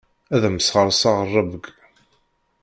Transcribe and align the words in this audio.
Ad 0.35 0.43
am-sɣerseɣ 0.47 1.17
rrebg. 1.27 1.63